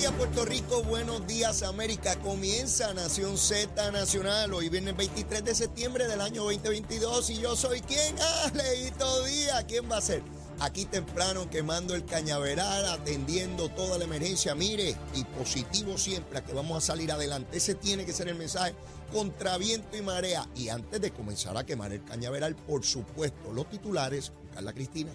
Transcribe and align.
días 0.00 0.12
Puerto 0.12 0.46
Rico, 0.46 0.82
buenos 0.84 1.26
días 1.26 1.62
América. 1.62 2.16
Comienza 2.20 2.94
Nación 2.94 3.36
Z 3.36 3.90
Nacional. 3.90 4.54
Hoy 4.54 4.70
viene 4.70 4.92
el 4.92 4.96
23 4.96 5.44
de 5.44 5.54
septiembre 5.54 6.08
del 6.08 6.22
año 6.22 6.44
2022 6.44 7.28
y 7.28 7.40
yo 7.40 7.54
soy 7.54 7.82
quién? 7.82 8.16
Ah, 8.18 8.50
Leito 8.54 9.24
Díaz. 9.24 9.64
¿Quién 9.68 9.90
va 9.90 9.98
a 9.98 10.00
ser? 10.00 10.22
Aquí 10.58 10.86
temprano 10.86 11.50
quemando 11.50 11.94
el 11.94 12.06
cañaveral, 12.06 12.86
atendiendo 12.86 13.68
toda 13.68 13.98
la 13.98 14.04
emergencia. 14.04 14.54
Mire, 14.54 14.96
y 15.14 15.24
positivo 15.24 15.98
siempre 15.98 16.38
a 16.38 16.44
que 16.44 16.54
vamos 16.54 16.78
a 16.78 16.86
salir 16.86 17.12
adelante. 17.12 17.58
Ese 17.58 17.74
tiene 17.74 18.06
que 18.06 18.14
ser 18.14 18.28
el 18.28 18.36
mensaje 18.36 18.74
contra 19.12 19.58
viento 19.58 19.98
y 19.98 20.00
marea. 20.00 20.48
Y 20.56 20.70
antes 20.70 20.98
de 20.98 21.10
comenzar 21.10 21.58
a 21.58 21.66
quemar 21.66 21.92
el 21.92 22.02
cañaveral, 22.04 22.56
por 22.56 22.86
supuesto, 22.86 23.52
los 23.52 23.68
titulares, 23.68 24.32
Carla 24.54 24.72
Cristina. 24.72 25.10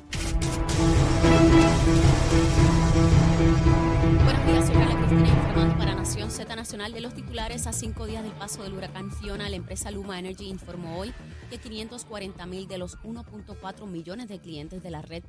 Nación 6.26 6.48
Z 6.48 6.56
Nacional 6.56 6.92
de 6.92 7.02
los 7.02 7.14
titulares 7.14 7.68
a 7.68 7.72
cinco 7.72 8.08
días 8.08 8.24
del 8.24 8.32
paso 8.32 8.64
del 8.64 8.74
huracán 8.74 9.12
Fiona. 9.12 9.48
La 9.48 9.58
empresa 9.58 9.92
Luma 9.92 10.18
Energy 10.18 10.46
informó 10.48 10.98
hoy 10.98 11.14
que 11.52 11.60
540 11.60 12.48
mil 12.48 12.68
de 12.68 12.80
los 12.80 12.98
1.4 13.04 13.86
millones 13.86 14.28
de 14.28 14.40
clientes 14.40 14.82
de 14.82 14.90
la 14.90 15.04
red 15.04 15.24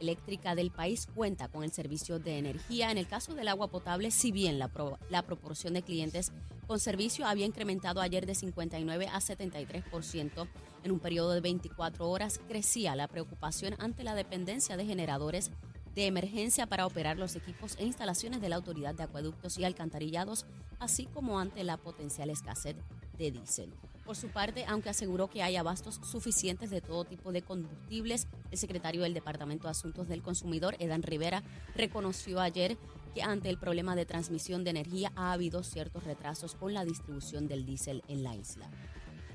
eléctrica 0.00 0.54
del 0.54 0.70
país 0.70 1.06
cuenta 1.14 1.48
con 1.48 1.64
el 1.64 1.70
servicio 1.72 2.18
de 2.18 2.38
energía. 2.38 2.90
En 2.90 2.96
el 2.96 3.06
caso 3.06 3.34
del 3.34 3.46
agua 3.48 3.68
potable, 3.68 4.10
si 4.10 4.32
bien 4.32 4.58
la, 4.58 4.68
pro- 4.68 4.98
la 5.10 5.20
proporción 5.20 5.74
de 5.74 5.82
clientes 5.82 6.32
con 6.66 6.80
servicio 6.80 7.26
había 7.26 7.44
incrementado 7.44 8.00
ayer 8.00 8.24
de 8.24 8.34
59 8.34 9.06
a 9.08 9.18
73%, 9.20 10.48
en 10.84 10.92
un 10.92 10.98
periodo 10.98 11.32
de 11.32 11.40
24 11.42 12.08
horas 12.08 12.40
crecía 12.48 12.96
la 12.96 13.06
preocupación 13.08 13.74
ante 13.80 14.02
la 14.02 14.14
dependencia 14.14 14.78
de 14.78 14.86
generadores 14.86 15.50
de 15.98 16.06
emergencia 16.06 16.68
para 16.68 16.86
operar 16.86 17.18
los 17.18 17.34
equipos 17.34 17.74
e 17.76 17.84
instalaciones 17.84 18.40
de 18.40 18.48
la 18.48 18.54
Autoridad 18.54 18.94
de 18.94 19.02
Acueductos 19.02 19.58
y 19.58 19.64
Alcantarillados, 19.64 20.46
así 20.78 21.06
como 21.06 21.40
ante 21.40 21.64
la 21.64 21.76
potencial 21.76 22.30
escasez 22.30 22.76
de 23.18 23.32
diésel. 23.32 23.74
Por 24.04 24.14
su 24.14 24.28
parte, 24.28 24.64
aunque 24.68 24.90
aseguró 24.90 25.28
que 25.28 25.42
hay 25.42 25.56
abastos 25.56 25.98
suficientes 26.04 26.70
de 26.70 26.80
todo 26.80 27.04
tipo 27.04 27.32
de 27.32 27.42
combustibles, 27.42 28.28
el 28.52 28.58
secretario 28.58 29.02
del 29.02 29.12
Departamento 29.12 29.64
de 29.64 29.72
Asuntos 29.72 30.06
del 30.06 30.22
Consumidor, 30.22 30.76
Edan 30.78 31.02
Rivera, 31.02 31.42
reconoció 31.74 32.38
ayer 32.38 32.78
que 33.12 33.24
ante 33.24 33.50
el 33.50 33.58
problema 33.58 33.96
de 33.96 34.06
transmisión 34.06 34.62
de 34.62 34.70
energía 34.70 35.10
ha 35.16 35.32
habido 35.32 35.64
ciertos 35.64 36.04
retrasos 36.04 36.54
con 36.54 36.74
la 36.74 36.84
distribución 36.84 37.48
del 37.48 37.66
diésel 37.66 38.04
en 38.06 38.22
la 38.22 38.36
isla. 38.36 38.70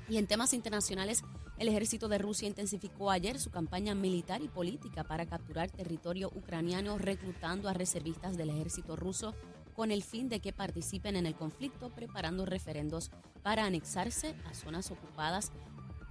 Y 0.08 0.16
en 0.16 0.26
temas 0.26 0.54
internacionales, 0.54 1.24
el 1.58 1.68
ejército 1.68 2.08
de 2.08 2.18
Rusia 2.18 2.48
intensificó 2.48 3.10
ayer 3.10 3.38
su 3.38 3.50
campaña 3.50 3.94
militar 3.94 4.42
y 4.42 4.48
política 4.48 5.04
para 5.04 5.26
capturar 5.26 5.70
territorio 5.70 6.30
ucraniano, 6.34 6.98
reclutando 6.98 7.68
a 7.68 7.74
reservistas 7.74 8.36
del 8.36 8.50
ejército 8.50 8.96
ruso 8.96 9.34
con 9.74 9.90
el 9.90 10.02
fin 10.02 10.28
de 10.28 10.40
que 10.40 10.52
participen 10.52 11.16
en 11.16 11.26
el 11.26 11.34
conflicto, 11.34 11.90
preparando 11.90 12.46
referendos 12.46 13.10
para 13.42 13.64
anexarse 13.64 14.34
a 14.48 14.54
zonas 14.54 14.90
ocupadas 14.90 15.52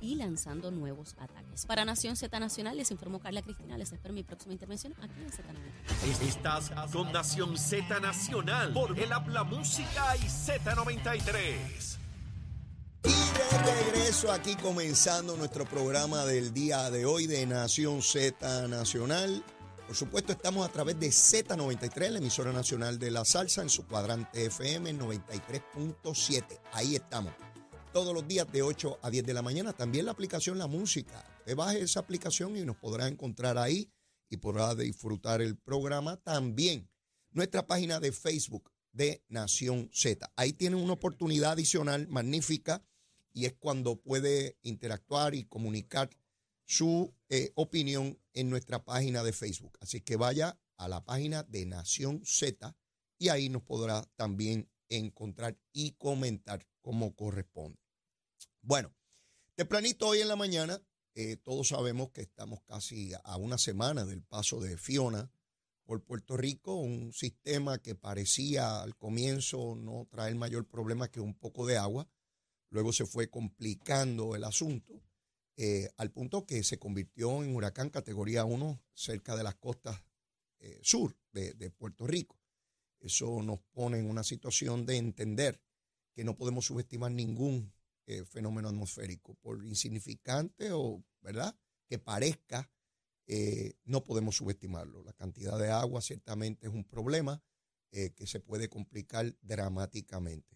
y 0.04 0.16
lanzando 0.16 0.70
nuevos 0.70 1.16
ataques. 1.18 1.66
Para 1.66 1.86
Nación 1.86 2.18
Z 2.18 2.38
Nacional, 2.38 2.76
les 2.76 2.92
informó 2.92 3.20
Carla 3.20 3.42
Cristina. 3.42 3.78
Les 3.78 3.92
espero 3.94 4.14
mi 4.14 4.24
próxima 4.24 4.52
intervención 4.52 4.94
aquí 5.02 5.22
en 5.22 5.30
Z90. 5.30 6.28
Estás 6.28 6.72
con 6.92 7.12
Nación 7.14 7.58
Z 7.58 8.02
Nacional 8.02 8.74
por 8.74 9.00
el 9.00 9.12
Habla 9.14 9.46
Música 9.46 10.18
y 10.18 10.26
Z93. 10.26 12.03
De 13.52 13.84
regreso 13.84 14.32
aquí 14.32 14.56
comenzando 14.56 15.36
nuestro 15.36 15.66
programa 15.66 16.26
del 16.26 16.54
día 16.54 16.90
de 16.90 17.06
hoy 17.06 17.28
de 17.28 17.46
Nación 17.46 18.02
Z 18.02 18.68
Nacional. 18.68 19.44
Por 19.86 19.96
supuesto, 19.96 20.32
estamos 20.32 20.68
a 20.68 20.72
través 20.72 21.00
de 21.00 21.08
Z93, 21.08 22.10
la 22.10 22.20
emisora 22.20 22.54
nacional 22.54 22.98
de 22.98 23.12
la 23.12 23.26
salsa, 23.26 23.62
en 23.62 23.70
su 23.70 23.86
cuadrante 23.86 24.46
FM 24.46 24.94
93.7. 24.94 26.60
Ahí 26.72 26.96
estamos. 26.96 27.34
Todos 27.92 28.14
los 28.14 28.28
días 28.28 28.50
de 28.52 28.62
8 28.62 29.00
a 29.02 29.10
10 29.10 29.26
de 29.26 29.34
la 29.34 29.42
mañana. 29.42 29.74
También 29.74 30.06
la 30.06 30.14
aplicación 30.14 30.58
La 30.58 30.68
Música. 30.68 31.24
Usted 31.40 31.56
baje 31.56 31.82
esa 31.82 32.00
aplicación 32.00 32.56
y 32.56 32.66
nos 32.66 32.78
podrá 32.78 33.08
encontrar 33.08 33.58
ahí 33.58 33.92
y 34.30 34.38
podrá 34.38 34.74
disfrutar 34.74 35.42
el 35.42 35.58
programa. 35.58 36.18
También 36.18 36.90
nuestra 37.32 37.68
página 37.68 38.00
de 38.00 38.12
Facebook 38.12 38.72
de 38.94 39.24
Nación 39.28 39.90
Z. 39.92 40.32
Ahí 40.36 40.54
tiene 40.54 40.78
una 40.78 40.94
oportunidad 40.94 41.52
adicional 41.52 42.08
magnífica 42.08 42.82
y 43.34 43.46
es 43.46 43.54
cuando 43.54 44.00
puede 44.00 44.58
interactuar 44.62 45.36
y 45.36 45.46
comunicar 45.46 46.10
su 46.66 47.14
eh, 47.30 47.52
opinión 47.56 48.20
en 48.34 48.50
nuestra 48.50 48.84
página 48.84 49.24
de 49.24 49.34
Facebook. 49.34 49.78
Así 49.82 50.02
que 50.02 50.16
vaya 50.16 50.60
a 50.78 50.88
la 50.88 51.04
página 51.04 51.44
de 51.44 51.66
Nación 51.66 52.22
Z 52.26 52.76
y 53.18 53.30
ahí 53.30 53.50
nos 53.50 53.64
podrá 53.64 54.04
también 54.16 54.70
encontrar 54.90 55.58
y 55.72 55.92
comentar 55.92 56.68
como 56.82 57.16
corresponde. 57.16 57.80
Bueno, 58.62 58.94
tempranito 59.56 60.08
hoy 60.08 60.22
en 60.22 60.28
la 60.28 60.36
mañana, 60.36 60.82
eh, 61.16 61.38
todos 61.38 61.70
sabemos 61.70 62.12
que 62.12 62.22
estamos 62.22 62.62
casi 62.64 63.12
a 63.24 63.38
una 63.38 63.58
semana 63.58 64.06
del 64.06 64.24
paso 64.24 64.60
de 64.60 64.78
Fiona 64.78 65.32
por 65.86 66.04
Puerto 66.04 66.38
Rico, 66.38 66.76
un 66.76 67.14
sistema 67.14 67.78
que 67.78 67.96
parecía 67.96 68.82
al 68.82 68.96
comienzo 68.96 69.76
no 69.76 70.08
traer 70.10 70.36
mayor 70.36 70.68
problema 70.68 71.10
que 71.10 71.20
un 71.20 71.34
poco 71.34 71.66
de 71.66 71.78
agua. 71.78 72.08
Luego 72.74 72.92
se 72.92 73.06
fue 73.06 73.30
complicando 73.30 74.36
el 74.36 74.44
asunto 74.44 75.00
eh, 75.58 75.92
al 75.98 76.10
punto 76.12 76.48
que 76.48 76.64
se 76.64 76.80
convirtió 76.80 77.44
en 77.44 77.56
huracán 77.56 77.92
categoría 77.92 78.46
1 78.46 78.82
cerca 78.96 79.36
de 79.36 79.44
las 79.44 79.54
costas 79.56 80.04
eh, 80.58 80.80
sur 80.82 81.16
de, 81.34 81.70
Puerto 81.70 82.08
Rico. 82.08 82.42
Eso 83.00 83.44
nos 83.44 83.60
pone 83.74 84.00
en 84.00 84.10
una 84.10 84.24
situación 84.24 84.88
de 84.88 84.98
entender 84.98 85.62
que 86.16 86.24
no 86.24 86.36
podemos 86.36 86.66
subestimar 86.66 87.12
ningún 87.12 87.72
eh, 88.08 88.26
fenómeno 88.26 88.70
atmosférico, 88.70 89.36
por 89.36 89.64
insignificante 89.64 90.72
o, 90.72 91.04
¿verdad?, 91.22 91.56
que 91.88 92.00
parezca, 92.00 92.72
no 93.86 94.04
podemos 94.04 94.36
subestimarlo. 94.36 95.04
La 95.04 95.14
cantidad 95.14 95.60
de 95.60 95.70
agua 95.70 96.02
ciertamente 96.02 96.66
es 96.68 96.74
un 96.74 96.84
problema 96.84 97.42
que 97.92 98.28
se 98.28 98.40
puede 98.40 98.68
complicar 98.68 99.38
dramáticamente. 99.42 100.53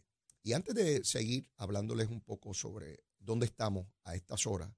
Y 0.47 0.53
antes 0.53 0.73
de 0.75 1.03
seguir 1.03 1.51
hablándoles 1.57 2.07
un 2.07 2.21
poco 2.21 2.53
sobre 2.53 3.03
dónde 3.19 3.47
estamos 3.47 3.85
a 4.05 4.15
estas 4.15 4.47
horas, 4.47 4.73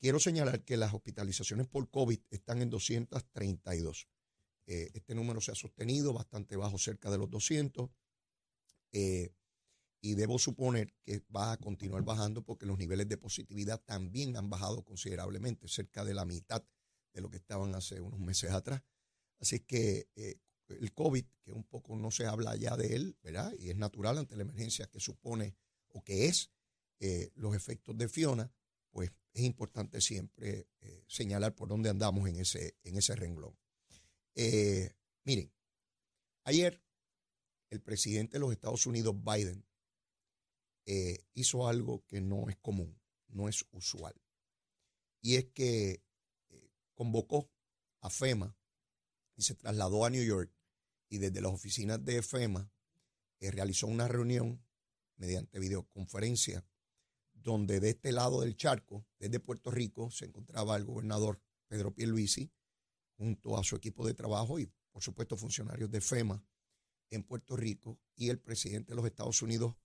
quiero 0.00 0.18
señalar 0.18 0.64
que 0.64 0.76
las 0.76 0.92
hospitalizaciones 0.92 1.68
por 1.68 1.88
COVID 1.88 2.18
están 2.28 2.60
en 2.60 2.70
232. 2.70 4.08
Eh, 4.66 4.90
este 4.94 5.14
número 5.14 5.40
se 5.40 5.52
ha 5.52 5.54
sostenido 5.54 6.12
bastante 6.12 6.56
bajo, 6.56 6.76
cerca 6.76 7.08
de 7.08 7.18
los 7.18 7.30
200. 7.30 7.88
eh, 8.94 9.32
y 10.00 10.14
debo 10.14 10.40
suponer 10.40 10.92
que 11.04 11.22
va 11.34 11.52
a 11.52 11.56
continuar 11.56 12.02
bajando 12.02 12.42
porque 12.42 12.66
los 12.66 12.76
niveles 12.76 13.08
de 13.08 13.16
positividad 13.16 13.80
también 13.84 14.36
han 14.36 14.50
bajado 14.50 14.82
considerablemente, 14.82 15.68
cerca 15.68 16.04
de 16.04 16.14
la 16.14 16.24
mitad 16.24 16.64
de 17.12 17.20
lo 17.20 17.30
que 17.30 17.36
estaban 17.36 17.76
hace 17.76 18.00
unos 18.00 18.18
meses 18.18 18.50
atrás. 18.50 18.82
Así 19.38 19.60
que 19.60 20.08
eh, 20.16 20.40
el 20.68 20.92
COVID, 20.92 21.24
que 21.42 21.52
un 21.52 21.64
poco 21.64 21.96
no 21.96 22.10
se 22.10 22.26
habla 22.26 22.56
ya 22.56 22.76
de 22.76 22.94
él, 22.94 23.16
¿verdad? 23.22 23.52
Y 23.58 23.70
es 23.70 23.76
natural 23.76 24.18
ante 24.18 24.36
la 24.36 24.42
emergencia 24.42 24.86
que 24.88 25.00
supone 25.00 25.56
o 25.88 26.02
que 26.02 26.26
es 26.26 26.50
eh, 26.98 27.30
los 27.34 27.54
efectos 27.54 27.96
de 27.96 28.08
Fiona, 28.08 28.52
pues 28.90 29.12
es 29.32 29.42
importante 29.42 30.00
siempre 30.00 30.68
eh, 30.80 31.04
señalar 31.06 31.54
por 31.54 31.68
dónde 31.68 31.90
andamos 31.90 32.28
en 32.28 32.36
ese, 32.36 32.76
en 32.82 32.96
ese 32.96 33.14
renglón. 33.14 33.56
Eh, 34.34 34.94
miren, 35.24 35.52
ayer 36.44 36.82
el 37.70 37.80
presidente 37.80 38.34
de 38.34 38.40
los 38.40 38.52
Estados 38.52 38.86
Unidos, 38.86 39.14
Biden, 39.22 39.64
hizo 41.34 41.66
algo 41.66 42.04
que 42.06 42.20
no 42.20 42.48
es 42.48 42.56
común, 42.58 42.96
no 43.26 43.48
es 43.48 43.66
usual. 43.72 44.14
Y 45.20 45.34
es 45.34 45.46
que 45.46 46.00
convocó 46.94 47.50
a 48.02 48.08
FEMA 48.08 48.56
y 49.34 49.42
se 49.42 49.56
trasladó 49.56 50.04
a 50.04 50.10
New 50.10 50.24
York 50.24 50.55
y 51.08 51.18
desde 51.18 51.40
las 51.40 51.52
oficinas 51.52 52.04
de 52.04 52.22
FEMA 52.22 52.70
eh, 53.40 53.50
realizó 53.50 53.86
una 53.86 54.08
reunión 54.08 54.64
mediante 55.16 55.58
videoconferencia 55.58 56.64
donde 57.32 57.80
de 57.80 57.90
este 57.90 58.12
lado 58.12 58.40
del 58.40 58.56
charco, 58.56 59.06
desde 59.18 59.40
Puerto 59.40 59.70
Rico, 59.70 60.10
se 60.10 60.24
encontraba 60.24 60.76
el 60.76 60.84
gobernador 60.84 61.40
Pedro 61.68 61.94
Pierluisi 61.94 62.50
junto 63.16 63.56
a 63.56 63.64
su 63.64 63.76
equipo 63.76 64.06
de 64.06 64.14
trabajo 64.14 64.58
y 64.58 64.66
por 64.90 65.02
supuesto 65.02 65.36
funcionarios 65.36 65.90
de 65.90 66.00
FEMA 66.00 66.44
en 67.10 67.22
Puerto 67.22 67.56
Rico 67.56 68.00
y 68.16 68.30
el 68.30 68.40
presidente 68.40 68.92
de 68.92 68.96
los 68.96 69.06
Estados 69.06 69.42
Unidos 69.42 69.76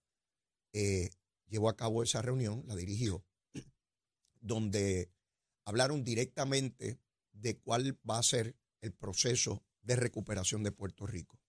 eh, 0.73 1.12
llevó 1.47 1.69
a 1.69 1.75
cabo 1.75 2.01
esa 2.01 2.21
reunión, 2.21 2.63
la 2.65 2.75
dirigió, 2.75 3.23
donde 4.41 5.12
hablaron 5.65 6.03
directamente 6.03 7.00
de 7.31 7.57
cuál 7.59 8.00
va 8.09 8.18
a 8.18 8.23
ser 8.23 8.57
el 8.81 8.94
proceso 8.94 9.63
de 9.81 9.95
recuperación 9.95 10.63
de 10.63 10.72
Puerto 10.72 11.06
Rico. 11.06 11.39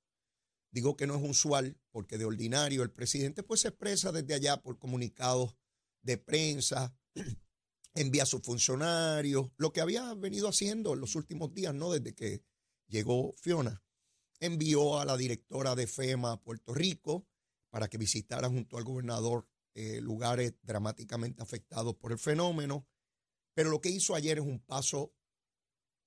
Digo 0.70 0.96
que 0.96 1.06
no 1.06 1.16
es 1.16 1.22
usual 1.22 1.78
porque 1.90 2.16
de 2.16 2.24
ordinario 2.24 2.82
el 2.82 2.90
presidente 2.90 3.42
pues 3.42 3.60
se 3.60 3.68
expresa 3.68 4.10
desde 4.10 4.34
allá 4.34 4.62
por 4.62 4.78
comunicados 4.78 5.56
de 6.00 6.16
prensa, 6.16 6.96
envía 7.94 8.22
a 8.22 8.26
sus 8.26 8.42
funcionarios, 8.42 9.50
lo 9.58 9.72
que 9.72 9.82
había 9.82 10.14
venido 10.14 10.48
haciendo 10.48 10.94
en 10.94 11.00
los 11.00 11.14
últimos 11.14 11.52
días, 11.52 11.74
¿no? 11.74 11.92
Desde 11.92 12.14
que 12.14 12.42
llegó 12.88 13.34
Fiona. 13.36 13.82
envió 14.40 14.98
a 14.98 15.04
la 15.04 15.16
directora 15.16 15.74
de 15.74 15.86
FEMA 15.86 16.32
a 16.32 16.42
Puerto 16.42 16.74
Rico 16.74 17.26
para 17.70 17.88
que 17.88 17.98
visitara 17.98 18.48
junto 18.48 18.76
al 18.76 18.84
gobernador 18.84 19.46
eh, 19.74 20.00
lugares 20.00 20.54
dramáticamente 20.62 21.42
afectados 21.42 21.94
por 21.96 22.12
el 22.12 22.18
fenómeno. 22.18 22.86
Pero 23.54 23.70
lo 23.70 23.80
que 23.80 23.90
hizo 23.90 24.14
ayer 24.14 24.38
es 24.38 24.44
un 24.44 24.60
paso 24.60 25.14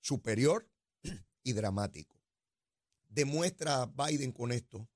superior 0.00 0.68
y 1.42 1.52
dramático. 1.52 2.15
Demuestra 3.16 3.86
Biden 3.86 4.30
con 4.30 4.52
esto 4.52 4.90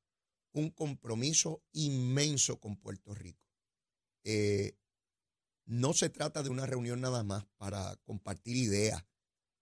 un 0.53 0.69
compromiso 0.69 1.65
inmenso 1.73 2.61
con 2.61 2.77
Puerto 2.77 3.15
Rico. 3.15 3.49
Eh, 4.25 4.77
no 5.65 5.95
se 5.95 6.11
trata 6.11 6.43
de 6.43 6.51
una 6.51 6.67
reunión 6.67 7.01
nada 7.01 7.23
más 7.25 7.47
para 7.57 7.97
compartir 8.05 8.57
ideas 8.57 9.07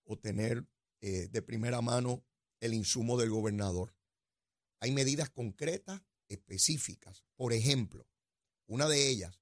o 0.02 0.18
tener 0.18 0.66
eh, 1.00 1.28
de 1.28 1.40
primera 1.40 1.82
mano 1.82 2.24
el 2.58 2.74
insumo 2.74 3.16
del 3.16 3.30
gobernador. 3.30 3.94
Hay 4.80 4.90
medidas 4.90 5.30
concretas, 5.30 6.02
específicas. 6.26 7.24
Por 7.36 7.52
ejemplo, 7.52 8.08
una 8.66 8.88
de 8.88 9.08
ellas 9.08 9.40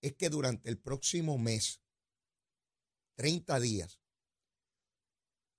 es 0.00 0.16
que 0.16 0.28
durante 0.28 0.70
el 0.70 0.78
próximo 0.78 1.38
mes, 1.38 1.82
30 3.14 3.60
días, 3.60 4.00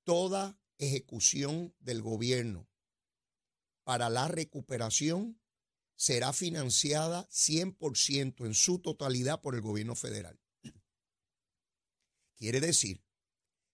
toda 0.03 0.59
ejecución 0.77 1.73
del 1.79 2.01
gobierno 2.01 2.67
para 3.87 4.09
la 4.09 4.27
recuperación 4.27 5.41
será 5.95 6.33
financiada 6.33 7.25
100% 7.29 8.45
en 8.45 8.53
su 8.53 8.79
totalidad 8.79 9.39
por 9.39 9.55
el 9.55 9.61
gobierno 9.61 9.95
federal. 9.95 10.37
Quiere 12.35 12.59
decir 12.59 13.01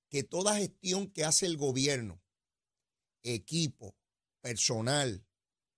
que 0.09 0.21
toda 0.23 0.57
gestión 0.57 1.07
que 1.07 1.25
hace 1.25 1.47
el 1.47 1.57
gobierno, 1.57 2.21
equipo, 3.23 3.97
personal, 4.39 5.25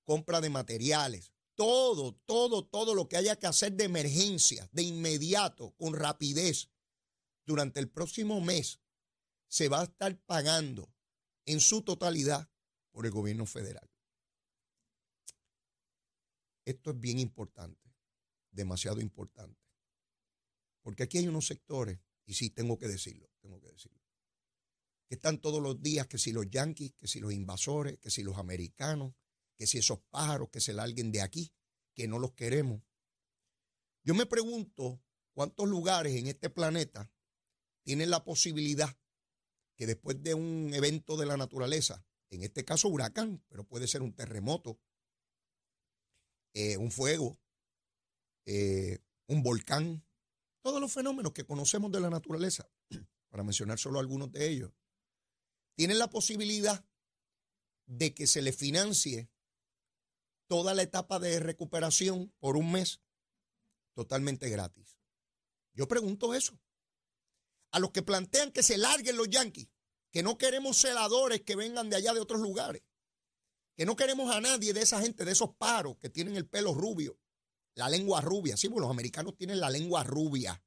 compra 0.03 0.41
de 0.41 0.49
materiales, 0.49 1.31
todo, 1.55 2.15
todo, 2.25 2.65
todo 2.65 2.93
lo 2.93 3.07
que 3.07 3.15
haya 3.15 3.37
que 3.37 3.47
hacer 3.47 3.71
de 3.71 3.85
emergencia, 3.85 4.67
de 4.73 4.83
inmediato, 4.83 5.73
con 5.77 5.93
rapidez, 5.93 6.69
durante 7.45 7.79
el 7.79 7.89
próximo 7.89 8.41
mes, 8.41 8.81
se 9.47 9.69
va 9.69 9.79
a 9.79 9.85
estar 9.85 10.19
pagando 10.25 10.93
en 11.45 11.61
su 11.61 11.83
totalidad 11.83 12.49
por 12.91 13.05
el 13.05 13.13
gobierno 13.13 13.45
federal. 13.45 13.94
Esto 16.65 16.91
es 16.91 16.99
bien 16.99 17.19
importante, 17.19 17.95
demasiado 18.51 18.99
importante. 18.99 19.61
Porque 20.81 21.03
aquí 21.03 21.19
hay 21.19 21.27
unos 21.27 21.47
sectores, 21.47 21.99
y 22.25 22.33
sí 22.33 22.49
tengo 22.49 22.77
que 22.77 22.87
decirlo, 22.87 23.29
tengo 23.39 23.61
que 23.61 23.67
decirlo, 23.67 24.01
que 25.07 25.15
están 25.15 25.39
todos 25.39 25.61
los 25.61 25.81
días, 25.81 26.07
que 26.07 26.17
si 26.17 26.31
los 26.31 26.49
yanquis, 26.49 26.93
que 26.95 27.07
si 27.07 27.19
los 27.19 27.31
invasores, 27.31 27.99
que 27.99 28.09
si 28.09 28.23
los 28.23 28.37
americanos, 28.37 29.13
que 29.55 29.67
si 29.67 29.77
esos 29.77 29.99
pájaros 30.09 30.49
que 30.51 30.59
se 30.59 30.73
larguen 30.73 31.11
de 31.11 31.21
aquí, 31.21 31.53
que 31.93 32.07
no 32.07 32.19
los 32.19 32.33
queremos. 32.33 32.81
Yo 34.03 34.13
me 34.15 34.25
pregunto 34.25 35.01
cuántos 35.33 35.67
lugares 35.67 36.15
en 36.15 36.27
este 36.27 36.49
planeta 36.49 37.11
tienen 37.83 38.09
la 38.09 38.23
posibilidad 38.23 38.97
que 39.75 39.85
después 39.85 40.21
de 40.21 40.33
un 40.33 40.73
evento 40.73 41.17
de 41.17 41.25
la 41.25 41.37
naturaleza, 41.37 42.05
en 42.29 42.43
este 42.43 42.65
caso 42.65 42.87
huracán, 42.87 43.43
pero 43.47 43.67
puede 43.67 43.87
ser 43.87 44.01
un 44.01 44.13
terremoto, 44.13 44.79
eh, 46.55 46.77
un 46.77 46.89
fuego, 46.89 47.37
eh, 48.45 48.99
un 49.27 49.43
volcán, 49.43 50.05
todos 50.61 50.79
los 50.79 50.91
fenómenos 50.91 51.33
que 51.33 51.45
conocemos 51.45 51.91
de 51.91 51.99
la 51.99 52.09
naturaleza, 52.09 52.71
para 53.29 53.43
mencionar 53.43 53.77
solo 53.77 53.99
algunos 53.99 54.31
de 54.31 54.49
ellos, 54.49 54.71
tienen 55.75 55.99
la 55.99 56.09
posibilidad 56.09 56.85
de 57.87 58.13
que 58.13 58.25
se 58.25 58.41
le 58.41 58.53
financie 58.53 59.29
toda 60.47 60.73
la 60.73 60.83
etapa 60.83 61.19
de 61.19 61.41
recuperación 61.41 62.33
por 62.39 62.55
un 62.55 62.71
mes 62.71 63.01
totalmente 63.93 64.49
gratis. 64.49 64.97
Yo 65.73 65.89
pregunto 65.89 66.33
eso. 66.33 66.57
A 67.71 67.79
los 67.79 67.91
que 67.91 68.01
plantean 68.01 68.53
que 68.53 68.63
se 68.63 68.77
larguen 68.77 69.17
los 69.17 69.29
yanquis, 69.29 69.67
que 70.09 70.23
no 70.23 70.37
queremos 70.37 70.77
celadores 70.77 71.41
que 71.41 71.57
vengan 71.57 71.89
de 71.89 71.97
allá 71.97 72.13
de 72.13 72.21
otros 72.21 72.39
lugares, 72.39 72.81
que 73.75 73.85
no 73.85 73.95
queremos 73.95 74.33
a 74.33 74.41
nadie 74.41 74.73
de 74.73 74.81
esa 74.81 75.01
gente, 75.01 75.25
de 75.25 75.31
esos 75.31 75.55
paros 75.55 75.97
que 75.97 76.09
tienen 76.09 76.35
el 76.35 76.47
pelo 76.47 76.73
rubio, 76.73 77.19
la 77.75 77.89
lengua 77.89 78.21
rubia. 78.21 78.55
Sí, 78.57 78.69
porque 78.69 78.81
los 78.81 78.91
americanos 78.91 79.35
tienen 79.35 79.59
la 79.59 79.69
lengua 79.69 80.03
rubia. 80.03 80.63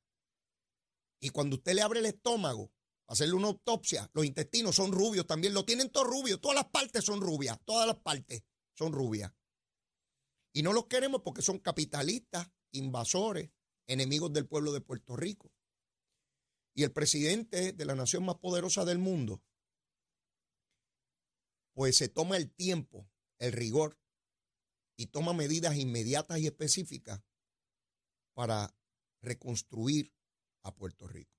Y 1.21 1.31
cuando 1.31 1.57
usted 1.57 1.75
le 1.75 1.83
abre 1.83 2.01
el 2.01 2.07
estómago, 2.07 2.71
hacerle 3.09 3.35
una 3.35 3.49
autopsia, 3.49 4.09
los 4.13 4.25
intestinos 4.25 4.77
son 4.77 4.93
rubios 4.93 5.27
también, 5.27 5.55
lo 5.55 5.65
tienen 5.65 5.91
todo 5.91 6.05
rubio, 6.05 6.39
todas 6.39 6.57
las 6.57 6.67
partes 6.67 7.05
son 7.05 7.21
rubias, 7.21 7.59
todas 7.65 7.87
las 7.87 7.97
partes 7.97 8.45
son 8.75 8.93
rubias. 8.93 9.33
Y 10.53 10.63
no 10.63 10.73
los 10.73 10.87
queremos 10.87 11.23
porque 11.23 11.43
son 11.43 11.59
capitalistas, 11.59 12.51
invasores, 12.73 13.51
enemigos 13.87 14.33
del 14.33 14.47
pueblo 14.47 14.73
de 14.73 14.83
Puerto 14.83 15.17
Rico. 15.17 15.51
Y 16.75 16.85
el 16.85 16.93
presidente 16.93 17.73
de 17.73 17.85
la 17.85 17.95
nación 17.95 18.25
más 18.25 18.37
poderosa 18.37 18.85
del 18.85 18.99
mundo, 18.99 19.43
pues 21.79 21.97
se 21.97 22.09
toma 22.09 22.37
el 22.37 22.51
tiempo, 22.51 23.09
el 23.39 23.53
rigor, 23.53 24.01
y 24.97 25.07
toma 25.07 25.33
medidas 25.33 25.77
inmediatas 25.77 26.41
y 26.41 26.47
específicas 26.47 27.23
para 28.35 28.77
reconstruir 29.23 30.13
a 30.63 30.75
Puerto 30.75 31.07
Rico. 31.07 31.39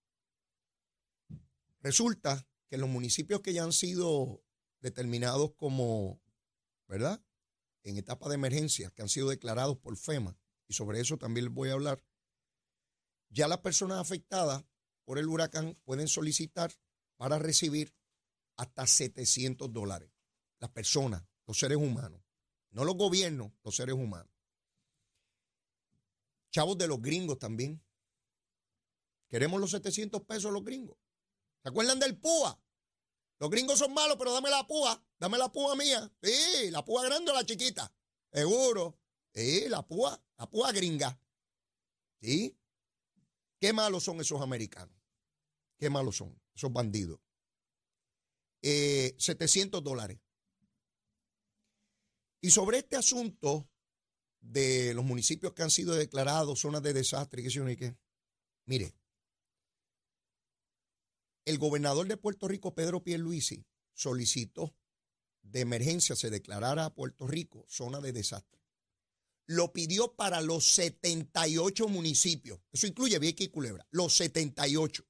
Resulta 1.81 2.47
que 2.69 2.77
los 2.77 2.87
municipios 2.87 3.41
que 3.41 3.51
ya 3.51 3.65
han 3.65 3.73
sido 3.73 4.41
determinados 4.79 5.55
como, 5.55 6.21
¿verdad? 6.87 7.21
en 7.83 7.97
etapa 7.97 8.29
de 8.29 8.35
emergencia 8.35 8.91
que 8.91 9.01
han 9.01 9.09
sido 9.09 9.27
declarados 9.27 9.77
por 9.79 9.97
FEMA, 9.97 10.39
y 10.69 10.73
sobre 10.73 11.01
eso 11.01 11.17
también 11.17 11.47
les 11.47 11.53
voy 11.53 11.67
a 11.67 11.73
hablar, 11.73 12.01
ya 13.27 13.49
las 13.49 13.59
personas 13.59 13.97
afectadas 13.97 14.63
por 15.03 15.19
el 15.19 15.27
huracán 15.27 15.77
pueden 15.83 16.07
solicitar 16.07 16.71
para 17.17 17.39
recibir 17.39 17.93
hasta 18.55 18.87
700 18.87 19.73
dólares. 19.73 20.13
Las 20.59 20.71
personas, 20.71 21.23
los 21.45 21.57
seres 21.57 21.77
humanos, 21.77 22.21
no 22.71 22.83
los 22.83 22.95
gobiernos, 22.95 23.51
los 23.63 23.75
seres 23.75 23.95
humanos. 23.95 24.31
Chavos 26.51 26.77
de 26.77 26.87
los 26.87 27.01
gringos 27.01 27.39
también. 27.39 27.83
Queremos 29.27 29.61
los 29.61 29.71
700 29.71 30.23
pesos 30.23 30.51
los 30.51 30.63
gringos. 30.63 30.97
¿Se 31.61 31.69
acuerdan 31.69 31.99
del 31.99 32.17
PUA? 32.17 32.59
Los 33.39 33.49
gringos 33.49 33.79
son 33.79 33.93
malos, 33.93 34.17
pero 34.17 34.33
dame 34.33 34.49
la 34.49 34.67
púa. 34.67 35.01
Dame 35.17 35.37
la 35.37 35.51
púa 35.51 35.75
mía. 35.75 36.11
Sí, 36.21 36.71
la 36.71 36.83
púa 36.83 37.05
grande 37.05 37.31
o 37.31 37.33
la 37.33 37.45
chiquita. 37.45 37.93
Seguro. 38.31 38.99
Sí, 39.33 39.69
la 39.69 39.85
púa, 39.85 40.21
la 40.37 40.49
púa 40.49 40.71
gringa. 40.71 41.19
¿Sí? 42.21 42.57
Qué 43.59 43.71
malos 43.71 44.03
son 44.03 44.19
esos 44.19 44.41
americanos. 44.41 44.95
Qué 45.77 45.89
malos 45.89 46.17
son 46.17 46.37
esos 46.53 46.73
bandidos. 46.73 47.19
700 48.61 49.79
eh, 49.79 49.83
dólares. 49.83 50.19
Y 52.41 52.51
sobre 52.51 52.79
este 52.79 52.95
asunto 52.95 53.69
de 54.39 54.93
los 54.93 55.03
municipios 55.03 55.53
que 55.53 55.63
han 55.63 55.71
sido 55.71 55.95
declarados 55.95 56.59
zonas 56.59 56.81
de 56.81 56.93
desastre, 56.93 57.43
qué 57.43 57.49
sé 57.49 57.55
yo, 57.55 57.65
qué. 57.65 57.97
Mire, 58.65 58.95
el 61.45 61.57
gobernador 61.57 62.07
de 62.07 62.17
Puerto 62.17 62.47
Rico, 62.47 62.73
Pedro 62.73 63.03
Pierluisi, 63.03 63.65
solicitó 63.93 64.75
de 65.41 65.61
emergencia 65.61 66.15
se 66.15 66.29
declarara 66.29 66.85
a 66.85 66.93
Puerto 66.93 67.27
Rico 67.27 67.65
zona 67.67 67.99
de 67.99 68.13
desastre. 68.13 68.59
Lo 69.45 69.73
pidió 69.73 70.13
para 70.15 70.41
los 70.41 70.65
78 70.73 71.87
municipios. 71.87 72.59
Eso 72.71 72.85
incluye 72.85 73.17
Vieques 73.17 73.47
y 73.47 73.49
Culebra. 73.49 73.87
Los 73.89 74.15
78. 74.15 75.08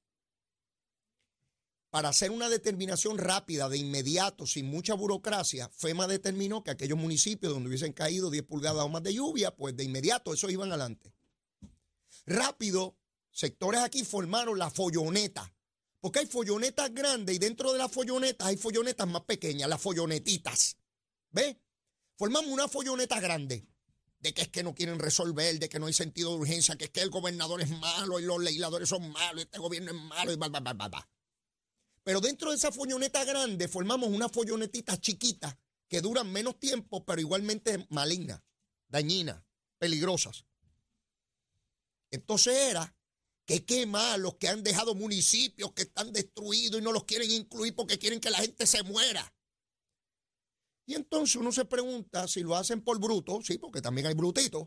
Para 1.90 2.10
hacer 2.10 2.30
una 2.30 2.48
determinación 2.48 3.18
rápida, 3.18 3.68
de 3.68 3.78
inmediato, 3.78 4.46
sin 4.46 4.66
mucha 4.66 4.94
burocracia, 4.94 5.68
FEMA 5.68 6.06
determinó 6.06 6.62
que 6.62 6.70
aquellos 6.70 6.98
municipios 6.98 7.52
donde 7.52 7.68
hubiesen 7.68 7.92
caído 7.92 8.30
10 8.30 8.44
pulgadas 8.44 8.84
o 8.84 8.88
más 8.88 9.02
de 9.02 9.14
lluvia, 9.14 9.54
pues 9.54 9.76
de 9.76 9.84
inmediato 9.84 10.32
esos 10.32 10.52
iban 10.52 10.68
adelante. 10.70 11.12
Rápido, 12.26 12.96
sectores 13.32 13.80
aquí 13.80 14.04
formaron 14.04 14.58
la 14.58 14.70
folloneta 14.70 15.52
porque 16.00 16.20
hay 16.20 16.26
follonetas 16.26 16.92
grandes 16.94 17.36
y 17.36 17.38
dentro 17.38 17.72
de 17.72 17.78
las 17.78 17.92
follonetas 17.92 18.48
hay 18.48 18.56
follonetas 18.56 19.06
más 19.06 19.22
pequeñas, 19.22 19.68
las 19.68 19.80
follonetitas. 19.80 20.76
¿Ves? 21.30 21.56
Formamos 22.16 22.50
una 22.50 22.68
folloneta 22.68 23.20
grande 23.20 23.66
de 24.18 24.34
que 24.34 24.42
es 24.42 24.48
que 24.48 24.62
no 24.62 24.74
quieren 24.74 24.98
resolver, 24.98 25.58
de 25.58 25.68
que 25.68 25.78
no 25.78 25.86
hay 25.86 25.92
sentido 25.92 26.30
de 26.30 26.40
urgencia, 26.40 26.76
que 26.76 26.84
es 26.84 26.90
que 26.90 27.00
el 27.00 27.10
gobernador 27.10 27.60
es 27.60 27.70
malo 27.70 28.18
y 28.18 28.24
los 28.24 28.40
legisladores 28.40 28.88
son 28.88 29.10
malos, 29.10 29.44
este 29.44 29.58
gobierno 29.58 29.90
es 29.90 29.96
malo 29.96 30.32
y 30.32 30.36
bla, 30.36 30.48
bla, 30.48 30.60
bla, 30.60 30.88
bla. 30.88 31.08
Pero 32.10 32.20
dentro 32.20 32.50
de 32.50 32.56
esa 32.56 32.72
folloneta 32.72 33.24
grande 33.24 33.68
formamos 33.68 34.08
una 34.08 34.28
follonetita 34.28 35.00
chiquita 35.00 35.56
que 35.88 36.00
duran 36.00 36.32
menos 36.32 36.58
tiempo, 36.58 37.04
pero 37.04 37.20
igualmente 37.20 37.86
malignas, 37.88 38.42
dañinas, 38.88 39.40
peligrosas. 39.78 40.44
Entonces 42.10 42.52
era 42.52 42.92
que 43.46 43.64
qué 43.64 43.86
los 44.18 44.34
que 44.38 44.48
han 44.48 44.64
dejado 44.64 44.96
municipios 44.96 45.72
que 45.72 45.82
están 45.82 46.12
destruidos 46.12 46.80
y 46.80 46.82
no 46.82 46.90
los 46.90 47.04
quieren 47.04 47.30
incluir 47.30 47.76
porque 47.76 48.00
quieren 48.00 48.18
que 48.18 48.30
la 48.30 48.38
gente 48.38 48.66
se 48.66 48.82
muera. 48.82 49.32
Y 50.86 50.96
entonces 50.96 51.36
uno 51.36 51.52
se 51.52 51.64
pregunta 51.64 52.26
si 52.26 52.40
lo 52.40 52.56
hacen 52.56 52.82
por 52.82 52.98
bruto, 52.98 53.40
sí, 53.40 53.56
porque 53.56 53.80
también 53.80 54.08
hay 54.08 54.14
brutitos, 54.14 54.66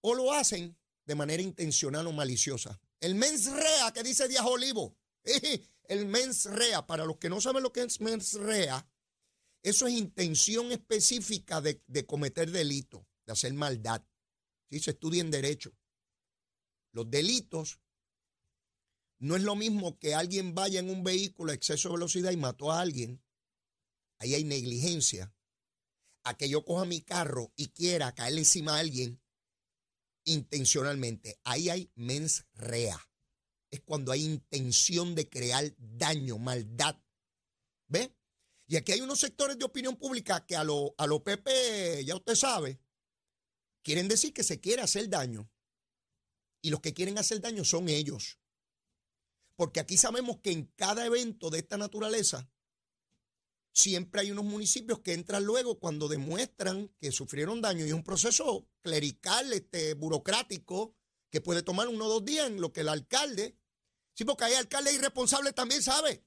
o 0.00 0.14
lo 0.14 0.32
hacen 0.32 0.74
de 1.04 1.14
manera 1.14 1.42
intencional 1.42 2.06
o 2.06 2.12
maliciosa. 2.12 2.80
El 2.98 3.14
mens 3.14 3.44
rea 3.52 3.92
que 3.92 4.02
dice 4.02 4.26
Díaz 4.26 4.46
Olivo, 4.46 4.96
el 5.84 6.06
mens 6.06 6.44
rea, 6.46 6.86
para 6.86 7.04
los 7.04 7.18
que 7.18 7.28
no 7.28 7.40
saben 7.40 7.62
lo 7.62 7.72
que 7.72 7.82
es 7.82 8.00
mens 8.00 8.34
rea, 8.34 8.86
eso 9.62 9.86
es 9.86 9.94
intención 9.94 10.72
específica 10.72 11.60
de, 11.60 12.06
cometer 12.06 12.50
delito, 12.50 13.06
de 13.26 13.32
hacer 13.32 13.52
maldad. 13.52 14.02
Si 14.70 14.80
se 14.80 14.92
estudia 14.92 15.20
en 15.20 15.30
derecho. 15.30 15.76
Los 16.92 17.10
delitos 17.10 17.80
no 19.18 19.36
es 19.36 19.42
lo 19.42 19.54
mismo 19.54 19.98
que 19.98 20.14
alguien 20.14 20.54
vaya 20.54 20.80
en 20.80 20.88
un 20.88 21.04
vehículo 21.04 21.52
a 21.52 21.54
exceso 21.54 21.88
de 21.88 21.94
velocidad 21.94 22.30
y 22.30 22.36
mató 22.36 22.72
a 22.72 22.80
alguien. 22.80 23.22
Ahí 24.18 24.34
hay 24.34 24.44
negligencia. 24.44 25.34
A 26.24 26.36
que 26.36 26.48
yo 26.48 26.64
coja 26.64 26.84
mi 26.84 27.02
carro 27.02 27.52
y 27.56 27.68
quiera 27.68 28.14
caer 28.14 28.38
encima 28.38 28.76
a 28.76 28.80
alguien 28.80 29.20
intencionalmente. 30.24 31.38
Ahí 31.44 31.68
hay 31.68 31.90
mens 31.94 32.46
rea. 32.54 33.09
Es 33.70 33.80
cuando 33.80 34.12
hay 34.12 34.24
intención 34.24 35.14
de 35.14 35.28
crear 35.28 35.72
daño, 35.78 36.38
maldad. 36.38 36.96
¿Ve? 37.88 38.14
Y 38.66 38.76
aquí 38.76 38.92
hay 38.92 39.00
unos 39.00 39.20
sectores 39.20 39.58
de 39.58 39.64
opinión 39.64 39.96
pública 39.96 40.46
que 40.46 40.56
a 40.56 40.64
lo, 40.64 40.94
a 40.96 41.06
lo 41.06 41.22
PP, 41.24 42.04
ya 42.04 42.14
usted 42.14 42.34
sabe, 42.34 42.80
quieren 43.82 44.08
decir 44.08 44.32
que 44.32 44.44
se 44.44 44.60
quiere 44.60 44.82
hacer 44.82 45.08
daño. 45.08 45.50
Y 46.62 46.70
los 46.70 46.80
que 46.80 46.94
quieren 46.94 47.18
hacer 47.18 47.40
daño 47.40 47.64
son 47.64 47.88
ellos. 47.88 48.38
Porque 49.56 49.80
aquí 49.80 49.96
sabemos 49.96 50.38
que 50.38 50.52
en 50.52 50.66
cada 50.76 51.04
evento 51.04 51.50
de 51.50 51.58
esta 51.58 51.76
naturaleza, 51.76 52.48
siempre 53.72 54.22
hay 54.22 54.30
unos 54.30 54.44
municipios 54.44 55.00
que 55.00 55.14
entran 55.14 55.44
luego 55.44 55.78
cuando 55.78 56.08
demuestran 56.08 56.88
que 57.00 57.12
sufrieron 57.12 57.60
daño. 57.60 57.84
Y 57.84 57.88
es 57.88 57.94
un 57.94 58.04
proceso 58.04 58.68
clerical, 58.82 59.52
este, 59.52 59.94
burocrático, 59.94 60.94
que 61.30 61.40
puede 61.40 61.62
tomar 61.62 61.88
uno 61.88 62.06
o 62.06 62.08
dos 62.08 62.24
días 62.24 62.46
en 62.46 62.60
lo 62.60 62.72
que 62.72 62.80
el 62.80 62.88
alcalde, 62.88 63.56
sí, 64.20 64.24
porque 64.26 64.44
hay 64.44 64.52
alcaldes 64.52 64.92
irresponsables 64.92 65.54
también, 65.54 65.82
¿sabe? 65.82 66.22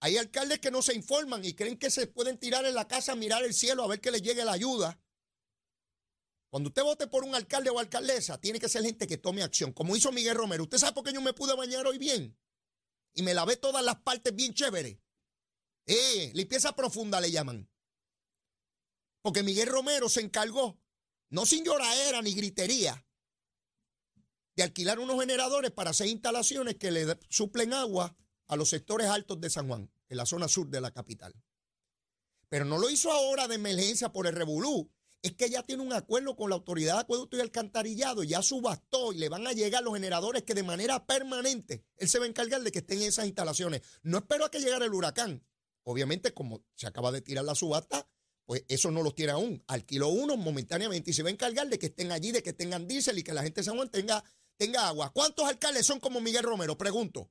Hay 0.00 0.16
alcaldes 0.16 0.58
que 0.58 0.72
no 0.72 0.82
se 0.82 0.96
informan 0.96 1.44
y 1.44 1.54
creen 1.54 1.78
que 1.78 1.90
se 1.90 2.08
pueden 2.08 2.38
tirar 2.38 2.66
en 2.66 2.74
la 2.74 2.88
casa 2.88 3.12
a 3.12 3.14
mirar 3.14 3.44
el 3.44 3.54
cielo 3.54 3.84
a 3.84 3.86
ver 3.86 4.00
que 4.00 4.10
les 4.10 4.20
llegue 4.20 4.44
la 4.44 4.52
ayuda. 4.52 5.00
Cuando 6.50 6.70
usted 6.70 6.82
vote 6.82 7.06
por 7.06 7.22
un 7.22 7.36
alcalde 7.36 7.70
o 7.70 7.78
alcaldesa, 7.78 8.40
tiene 8.40 8.58
que 8.58 8.68
ser 8.68 8.82
gente 8.82 9.06
que 9.06 9.16
tome 9.16 9.44
acción, 9.44 9.72
como 9.72 9.94
hizo 9.94 10.10
Miguel 10.10 10.34
Romero. 10.34 10.64
¿Usted 10.64 10.78
sabe 10.78 10.92
por 10.92 11.04
qué 11.04 11.12
yo 11.12 11.20
me 11.20 11.34
pude 11.34 11.54
bañar 11.54 11.86
hoy 11.86 11.98
bien? 11.98 12.36
Y 13.14 13.22
me 13.22 13.32
lavé 13.32 13.56
todas 13.56 13.84
las 13.84 14.00
partes 14.00 14.34
bien 14.34 14.52
chévere. 14.52 15.00
Eh, 15.86 16.32
limpieza 16.34 16.74
profunda 16.74 17.20
le 17.20 17.30
llaman. 17.30 17.70
Porque 19.22 19.44
Miguel 19.44 19.68
Romero 19.68 20.08
se 20.08 20.20
encargó, 20.20 20.80
no 21.30 21.46
sin 21.46 21.64
lloradera 21.64 22.22
ni 22.22 22.34
gritería, 22.34 23.06
de 24.58 24.64
alquilar 24.64 24.98
unos 24.98 25.20
generadores 25.20 25.70
para 25.70 25.90
hacer 25.90 26.08
instalaciones 26.08 26.74
que 26.74 26.90
le 26.90 27.16
suplen 27.28 27.72
agua 27.72 28.16
a 28.48 28.56
los 28.56 28.68
sectores 28.68 29.06
altos 29.06 29.40
de 29.40 29.50
San 29.50 29.68
Juan, 29.68 29.88
en 30.08 30.16
la 30.16 30.26
zona 30.26 30.48
sur 30.48 30.68
de 30.68 30.80
la 30.80 30.90
capital. 30.90 31.32
Pero 32.48 32.64
no 32.64 32.76
lo 32.76 32.90
hizo 32.90 33.12
ahora 33.12 33.46
de 33.46 33.54
emergencia 33.54 34.10
por 34.10 34.26
el 34.26 34.34
revolú 34.34 34.90
es 35.22 35.34
que 35.34 35.48
ya 35.48 35.62
tiene 35.62 35.82
un 35.84 35.92
acuerdo 35.92 36.34
con 36.34 36.50
la 36.50 36.56
autoridad 36.56 36.94
de 36.94 37.00
acueducto 37.00 37.36
y 37.36 37.40
alcantarillado, 37.40 38.24
ya 38.24 38.42
subastó 38.42 39.12
y 39.12 39.18
le 39.18 39.28
van 39.28 39.46
a 39.46 39.52
llegar 39.52 39.84
los 39.84 39.94
generadores 39.94 40.42
que 40.42 40.54
de 40.54 40.62
manera 40.64 41.06
permanente 41.06 41.84
él 41.96 42.08
se 42.08 42.18
va 42.18 42.24
a 42.24 42.28
encargar 42.28 42.62
de 42.62 42.72
que 42.72 42.80
estén 42.80 43.02
en 43.02 43.08
esas 43.08 43.26
instalaciones. 43.26 43.82
No 44.02 44.18
espero 44.18 44.44
a 44.44 44.50
que 44.50 44.60
llegara 44.60 44.86
el 44.86 44.94
huracán. 44.94 45.44
Obviamente, 45.84 46.34
como 46.34 46.64
se 46.74 46.86
acaba 46.86 47.12
de 47.12 47.22
tirar 47.22 47.44
la 47.44 47.54
subasta, 47.54 48.08
pues 48.48 48.64
eso 48.68 48.90
no 48.90 49.02
los 49.02 49.14
tiene 49.14 49.32
aún. 49.32 49.62
Alquiló 49.66 50.08
uno 50.08 50.36
momentáneamente 50.38 51.10
y 51.10 51.14
se 51.14 51.22
va 51.22 51.28
a 51.28 51.32
encargar 51.32 51.68
de 51.68 51.78
que 51.78 51.86
estén 51.86 52.12
allí, 52.12 52.32
de 52.32 52.42
que 52.42 52.54
tengan 52.54 52.88
diésel 52.88 53.18
y 53.18 53.22
que 53.22 53.34
la 53.34 53.42
gente 53.42 53.60
de 53.60 53.64
San 53.66 53.76
Juan 53.76 53.90
tenga, 53.90 54.24
tenga 54.58 54.88
agua. 54.88 55.10
¿Cuántos 55.12 55.46
alcaldes 55.46 55.86
son 55.86 56.00
como 56.00 56.20
Miguel 56.20 56.42
Romero? 56.42 56.76
Pregunto. 56.76 57.30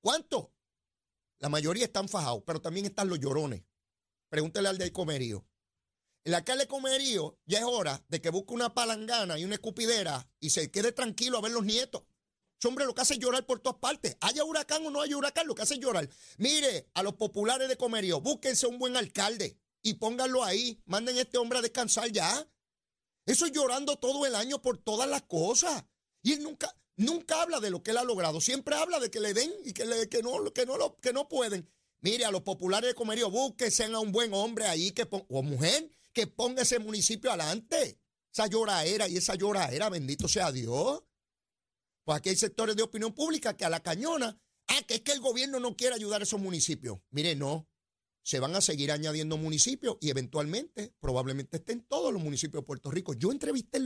¿Cuántos? 0.00 0.48
La 1.38 1.48
mayoría 1.48 1.84
están 1.84 2.08
fajados, 2.08 2.42
pero 2.44 2.60
también 2.60 2.86
están 2.86 3.08
los 3.08 3.20
llorones. 3.20 3.62
Pregúntele 4.28 4.68
al 4.68 4.78
del 4.78 4.92
comerío. 4.92 5.46
El 6.24 6.34
alcalde 6.34 6.68
Comerío 6.68 7.36
ya 7.46 7.58
es 7.58 7.64
hora 7.64 8.04
de 8.08 8.20
que 8.20 8.30
busque 8.30 8.54
una 8.54 8.72
palangana 8.72 9.38
y 9.38 9.44
una 9.44 9.54
escupidera 9.54 10.28
y 10.38 10.50
se 10.50 10.70
quede 10.70 10.92
tranquilo 10.92 11.38
a 11.38 11.40
ver 11.40 11.50
los 11.50 11.64
nietos. 11.64 12.04
Ese 12.60 12.68
hombre 12.68 12.86
lo 12.86 12.94
que 12.94 13.00
hace 13.00 13.18
llorar 13.18 13.44
por 13.44 13.58
todas 13.58 13.80
partes. 13.80 14.16
Haya 14.20 14.44
huracán 14.44 14.86
o 14.86 14.90
no 14.90 15.00
haya 15.00 15.16
huracán, 15.16 15.48
lo 15.48 15.54
que 15.56 15.62
hace 15.62 15.80
llorar. 15.80 16.08
Mire, 16.38 16.88
a 16.94 17.02
los 17.02 17.14
populares 17.14 17.68
de 17.68 17.76
Comerío, 17.76 18.20
búsquense 18.20 18.68
un 18.68 18.78
buen 18.78 18.96
alcalde 18.96 19.58
y 19.82 19.94
pónganlo 19.94 20.44
ahí. 20.44 20.80
Manden 20.84 21.18
a 21.18 21.22
este 21.22 21.38
hombre 21.38 21.58
a 21.58 21.62
descansar 21.62 22.08
ya. 22.12 22.48
Eso 23.26 23.46
es 23.46 23.52
llorando 23.52 23.96
todo 23.96 24.24
el 24.24 24.36
año 24.36 24.62
por 24.62 24.78
todas 24.78 25.08
las 25.08 25.22
cosas. 25.22 25.84
Y 26.22 26.32
él 26.32 26.42
nunca, 26.42 26.74
nunca 26.96 27.42
habla 27.42 27.60
de 27.60 27.70
lo 27.70 27.82
que 27.82 27.90
él 27.90 27.98
ha 27.98 28.04
logrado. 28.04 28.40
Siempre 28.40 28.74
habla 28.76 29.00
de 29.00 29.10
que 29.10 29.20
le 29.20 29.34
den 29.34 29.52
y 29.64 29.72
que, 29.72 29.84
le, 29.84 30.08
que, 30.08 30.22
no, 30.22 30.52
que, 30.52 30.66
no, 30.66 30.76
lo, 30.76 30.96
que 30.98 31.12
no 31.12 31.28
pueden. 31.28 31.68
Mire, 32.00 32.24
a 32.24 32.30
los 32.30 32.42
populares 32.42 32.90
de 32.90 32.94
Comerío, 32.94 33.30
búsquense 33.30 33.84
a 33.84 33.98
un 34.00 34.12
buen 34.12 34.32
hombre 34.34 34.66
ahí 34.66 34.90
que, 34.90 35.06
o 35.10 35.42
mujer 35.42 35.90
que 36.12 36.26
ponga 36.26 36.62
ese 36.62 36.78
municipio 36.78 37.30
adelante. 37.30 37.98
Esa 38.32 38.46
lloradera 38.46 39.08
y 39.08 39.18
esa 39.18 39.34
lloradera, 39.34 39.90
bendito 39.90 40.26
sea 40.26 40.50
Dios. 40.50 41.02
Pues 42.04 42.18
aquí 42.18 42.30
hay 42.30 42.36
sectores 42.36 42.76
de 42.76 42.82
opinión 42.82 43.12
pública 43.12 43.56
que 43.56 43.64
a 43.64 43.70
la 43.70 43.82
cañona, 43.82 44.40
ah, 44.68 44.82
que 44.86 44.94
es 44.94 45.00
que 45.02 45.12
el 45.12 45.20
gobierno 45.20 45.60
no 45.60 45.76
quiere 45.76 45.94
ayudar 45.94 46.22
a 46.22 46.24
esos 46.24 46.40
municipios. 46.40 46.98
Mire, 47.10 47.36
no. 47.36 47.68
Se 48.24 48.38
van 48.38 48.54
a 48.54 48.60
seguir 48.60 48.92
añadiendo 48.92 49.36
municipios 49.36 49.96
y 50.00 50.10
eventualmente, 50.10 50.94
probablemente 51.00 51.58
estén 51.58 51.82
todos 51.82 52.12
los 52.12 52.22
municipios 52.22 52.62
de 52.62 52.66
Puerto 52.66 52.90
Rico. 52.90 53.14
Yo 53.14 53.32
entrevisté 53.32 53.78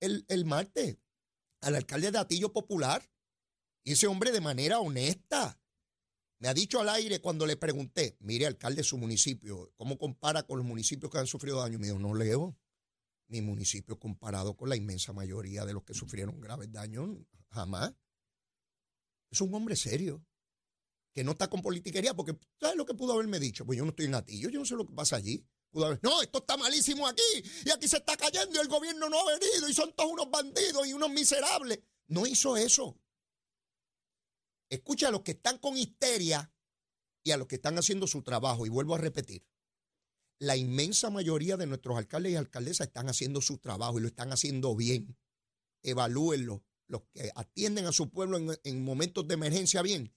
el, 0.00 0.24
el, 0.28 0.44
martes 0.46 0.96
al 1.60 1.74
alcalde 1.74 2.10
de 2.10 2.18
Atillo 2.18 2.52
Popular 2.52 3.08
y 3.84 3.92
ese 3.92 4.06
hombre 4.06 4.32
de 4.32 4.40
manera 4.40 4.80
honesta 4.80 5.60
me 6.38 6.48
ha 6.48 6.54
dicho 6.54 6.80
al 6.80 6.88
aire 6.90 7.20
cuando 7.20 7.46
le 7.46 7.56
pregunté, 7.56 8.16
mire, 8.20 8.46
alcalde 8.46 8.78
de 8.78 8.84
su 8.84 8.98
municipio, 8.98 9.72
¿cómo 9.76 9.96
compara 9.96 10.42
con 10.42 10.58
los 10.58 10.66
municipios 10.66 11.10
que 11.10 11.18
han 11.18 11.26
sufrido 11.26 11.60
daño? 11.60 11.78
Me 11.78 11.86
dijo, 11.86 11.98
no 11.98 12.14
leo. 12.14 12.56
Mi 13.28 13.40
municipio 13.40 13.98
comparado 13.98 14.56
con 14.56 14.68
la 14.68 14.76
inmensa 14.76 15.12
mayoría 15.12 15.64
de 15.64 15.72
los 15.72 15.82
que 15.82 15.94
sufrieron 15.94 16.40
graves 16.40 16.70
daños, 16.70 17.08
jamás. 17.48 17.92
Es 19.30 19.40
un 19.40 19.52
hombre 19.54 19.74
serio, 19.76 20.24
que 21.12 21.24
no 21.24 21.32
está 21.32 21.48
con 21.48 21.62
politiquería, 21.62 22.14
porque 22.14 22.38
¿sabes 22.60 22.76
lo 22.76 22.84
que 22.84 22.94
pudo 22.94 23.14
haberme 23.14 23.40
dicho? 23.40 23.64
Pues 23.64 23.78
yo 23.78 23.84
no 23.84 23.90
estoy 23.90 24.04
en 24.04 24.14
Atillo, 24.14 24.50
yo 24.50 24.58
no 24.60 24.66
sé 24.66 24.76
lo 24.76 24.86
que 24.86 24.94
pasa 24.94 25.16
allí. 25.16 25.44
No, 26.02 26.22
esto 26.22 26.38
está 26.38 26.56
malísimo 26.56 27.06
aquí, 27.06 27.22
y 27.64 27.70
aquí 27.70 27.86
se 27.86 27.98
está 27.98 28.16
cayendo 28.16 28.56
y 28.56 28.60
el 28.60 28.68
gobierno 28.68 29.08
no 29.08 29.20
ha 29.20 29.38
venido, 29.38 29.68
y 29.68 29.74
son 29.74 29.92
todos 29.92 30.12
unos 30.12 30.30
bandidos 30.30 30.86
y 30.86 30.92
unos 30.92 31.10
miserables. 31.10 31.80
No 32.08 32.26
hizo 32.26 32.56
eso. 32.56 32.98
Escucha 34.70 35.08
a 35.08 35.10
los 35.10 35.22
que 35.22 35.32
están 35.32 35.58
con 35.58 35.76
histeria 35.76 36.52
y 37.22 37.30
a 37.30 37.36
los 37.36 37.46
que 37.46 37.56
están 37.56 37.78
haciendo 37.78 38.06
su 38.06 38.22
trabajo. 38.22 38.66
Y 38.66 38.68
vuelvo 38.68 38.94
a 38.94 38.98
repetir, 38.98 39.46
la 40.38 40.56
inmensa 40.56 41.10
mayoría 41.10 41.56
de 41.56 41.66
nuestros 41.66 41.96
alcaldes 41.96 42.32
y 42.32 42.36
alcaldesas 42.36 42.88
están 42.88 43.08
haciendo 43.08 43.40
su 43.40 43.58
trabajo 43.58 43.98
y 43.98 44.02
lo 44.02 44.08
están 44.08 44.32
haciendo 44.32 44.74
bien. 44.74 45.18
Evalúenlo. 45.82 46.64
Los 46.88 47.02
que 47.12 47.30
atienden 47.34 47.86
a 47.86 47.92
su 47.92 48.10
pueblo 48.10 48.36
en, 48.36 48.58
en 48.62 48.84
momentos 48.84 49.26
de 49.26 49.34
emergencia 49.34 49.82
bien, 49.82 50.14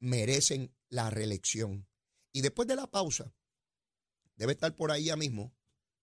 merecen 0.00 0.74
la 0.90 1.08
reelección. 1.08 1.88
Y 2.32 2.42
después 2.42 2.68
de 2.68 2.76
la 2.76 2.90
pausa, 2.90 3.32
debe 4.36 4.52
estar 4.52 4.74
por 4.74 4.90
ahí 4.90 5.04
ya 5.04 5.16
mismo 5.16 5.54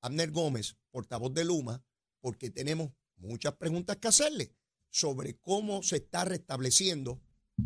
Abner 0.02 0.32
Gómez, 0.32 0.78
portavoz 0.90 1.34
de 1.34 1.46
Luma, 1.46 1.84
porque 2.20 2.50
tenemos 2.50 2.92
muchas 3.18 3.54
preguntas 3.54 3.98
que 3.98 4.08
hacerle 4.08 4.56
sobre 4.90 5.38
cómo 5.38 5.84
se 5.84 5.98
está 5.98 6.26
restableciendo 6.26 7.22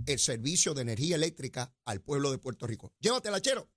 el 0.06 0.20
servicio 0.20 0.74
de 0.74 0.82
energía 0.82 1.16
eléctrica 1.16 1.74
al 1.86 2.02
pueblo 2.02 2.32
de 2.32 2.38
Puerto 2.38 2.68
Rico. 2.68 2.94
Llévatela, 3.00 3.42
chero. 3.42 3.70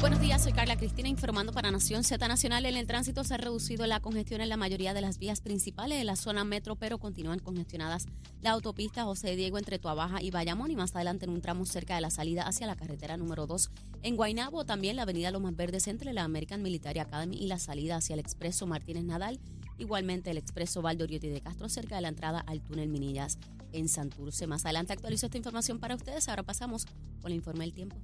Buenos 0.00 0.20
días, 0.20 0.44
soy 0.44 0.52
Carla 0.52 0.76
Cristina 0.76 1.08
informando 1.08 1.52
para 1.52 1.72
Nación 1.72 2.04
Z 2.04 2.28
Nacional. 2.28 2.64
En 2.66 2.76
el 2.76 2.86
tránsito 2.86 3.24
se 3.24 3.34
ha 3.34 3.36
reducido 3.36 3.84
la 3.84 3.98
congestión 3.98 4.40
en 4.40 4.48
la 4.48 4.56
mayoría 4.56 4.94
de 4.94 5.00
las 5.00 5.18
vías 5.18 5.40
principales 5.40 5.98
de 5.98 6.04
la 6.04 6.14
zona 6.14 6.44
metro, 6.44 6.76
pero 6.76 6.98
continúan 6.98 7.40
congestionadas 7.40 8.06
la 8.40 8.52
autopista 8.52 9.02
José 9.02 9.34
Diego 9.34 9.58
entre 9.58 9.80
Tuabaja 9.80 10.22
y 10.22 10.30
Bayamón 10.30 10.70
y 10.70 10.76
más 10.76 10.94
adelante 10.94 11.24
en 11.24 11.32
un 11.32 11.40
tramo 11.40 11.66
cerca 11.66 11.96
de 11.96 12.00
la 12.00 12.10
salida 12.10 12.46
hacia 12.46 12.68
la 12.68 12.76
carretera 12.76 13.16
número 13.16 13.48
2 13.48 13.70
en 14.02 14.14
Guaynabo, 14.14 14.64
también 14.64 14.94
la 14.94 15.02
avenida 15.02 15.32
Lomas 15.32 15.56
Verdes 15.56 15.88
entre 15.88 16.12
la 16.12 16.22
American 16.22 16.62
Military 16.62 17.00
Academy 17.00 17.36
y 17.36 17.48
la 17.48 17.58
salida 17.58 17.96
hacia 17.96 18.14
el 18.14 18.20
expreso 18.20 18.68
Martínez 18.68 19.02
Nadal 19.02 19.40
Igualmente 19.78 20.32
el 20.32 20.38
expreso 20.38 20.82
Valdoriotti 20.82 21.28
de 21.28 21.40
Castro 21.40 21.68
cerca 21.68 21.94
de 21.94 22.02
la 22.02 22.08
entrada 22.08 22.40
al 22.40 22.60
túnel 22.60 22.88
Minillas 22.88 23.38
en 23.72 23.88
Santurce. 23.88 24.48
Más 24.48 24.64
adelante 24.64 24.92
actualizo 24.92 25.26
esta 25.26 25.38
información 25.38 25.78
para 25.78 25.94
ustedes. 25.94 26.28
Ahora 26.28 26.42
pasamos 26.42 26.86
con 27.22 27.30
el 27.30 27.36
informe 27.36 27.64
del 27.64 27.74
tiempo. 27.74 27.96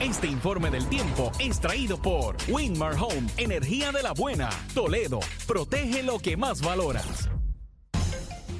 Este 0.00 0.26
informe 0.26 0.70
del 0.70 0.86
tiempo 0.88 1.32
es 1.38 1.58
traído 1.58 1.96
por 1.96 2.36
Winmar 2.48 2.96
Home, 3.00 3.28
energía 3.38 3.92
de 3.92 4.02
la 4.02 4.12
buena. 4.12 4.50
Toledo, 4.74 5.20
protege 5.46 6.02
lo 6.02 6.18
que 6.18 6.36
más 6.36 6.60
valoras. 6.60 7.30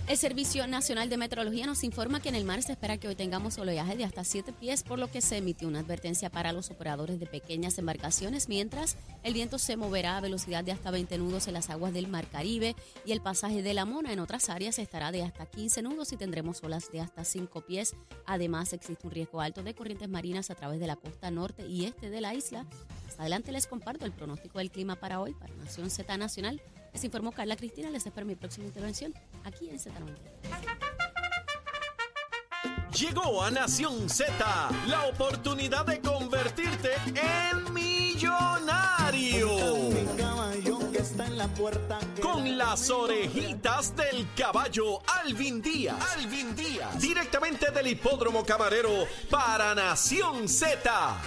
El 0.08 0.16
Servicio 0.16 0.68
Nacional 0.68 1.08
de 1.08 1.16
Meteorología 1.16 1.66
nos 1.66 1.82
informa 1.82 2.20
que 2.20 2.28
en 2.28 2.36
el 2.36 2.44
mar 2.44 2.62
se 2.62 2.70
espera 2.70 2.96
que 2.96 3.08
hoy 3.08 3.16
tengamos 3.16 3.58
oleaje 3.58 3.96
de 3.96 4.04
hasta 4.04 4.22
7 4.22 4.52
pies, 4.52 4.84
por 4.84 5.00
lo 5.00 5.10
que 5.10 5.20
se 5.20 5.38
emitió 5.38 5.66
una 5.66 5.80
advertencia 5.80 6.30
para 6.30 6.52
los 6.52 6.70
operadores 6.70 7.18
de 7.18 7.26
pequeñas 7.26 7.76
embarcaciones, 7.76 8.48
mientras 8.48 8.96
el 9.24 9.34
viento 9.34 9.58
se 9.58 9.76
moverá 9.76 10.16
a 10.16 10.20
velocidad 10.20 10.62
de 10.62 10.70
hasta 10.70 10.92
20 10.92 11.18
nudos 11.18 11.48
en 11.48 11.54
las 11.54 11.70
aguas 11.70 11.92
del 11.92 12.06
Mar 12.06 12.28
Caribe 12.28 12.76
y 13.04 13.10
el 13.10 13.20
pasaje 13.20 13.62
de 13.64 13.74
la 13.74 13.84
Mona 13.84 14.12
en 14.12 14.20
otras 14.20 14.48
áreas 14.48 14.78
estará 14.78 15.10
de 15.10 15.24
hasta 15.24 15.44
15 15.44 15.82
nudos 15.82 16.12
y 16.12 16.16
tendremos 16.16 16.62
olas 16.62 16.92
de 16.92 17.00
hasta 17.00 17.24
5 17.24 17.62
pies. 17.62 17.96
Además, 18.26 18.72
existe 18.74 19.08
un 19.08 19.12
riesgo 19.12 19.40
alto 19.40 19.64
de 19.64 19.74
corrientes 19.74 20.08
marinas 20.08 20.52
a 20.52 20.54
través 20.54 20.78
de 20.78 20.86
la 20.86 20.94
costa 20.94 21.32
norte 21.32 21.66
y 21.66 21.84
este 21.84 22.10
de 22.10 22.20
la 22.20 22.32
isla. 22.32 22.64
Más 23.06 23.18
adelante 23.18 23.50
les 23.50 23.66
comparto 23.66 24.04
el 24.04 24.12
pronóstico 24.12 24.58
del 24.60 24.70
clima 24.70 24.94
para 24.94 25.18
hoy 25.18 25.34
para 25.34 25.52
Nación 25.56 25.90
Z 25.90 26.16
Nacional 26.16 26.62
les 26.96 27.04
informó 27.04 27.30
Carla 27.30 27.56
Cristina. 27.56 27.90
Les 27.90 28.06
espero 28.06 28.26
mi 28.26 28.36
próxima 28.36 28.64
intervención 28.66 29.12
aquí 29.44 29.68
en 29.68 29.78
Z90. 29.78 30.16
Llegó 32.98 33.42
a 33.42 33.50
Nación 33.50 34.08
Z 34.08 34.34
la 34.86 35.04
oportunidad 35.04 35.84
de 35.84 36.00
convertirte 36.00 36.92
en 37.14 37.74
millonario. 37.74 39.50
Con 42.22 42.56
las 42.56 42.88
orejitas 42.88 43.94
del 43.94 44.26
caballo 44.34 45.02
Alvin 45.22 45.60
Díaz. 45.60 45.96
Alvin 46.16 46.56
Díaz. 46.56 46.98
Directamente 46.98 47.70
del 47.72 47.88
hipódromo 47.88 48.42
camarero 48.42 49.06
para 49.28 49.74
Nación 49.74 50.48
Z. 50.48 51.20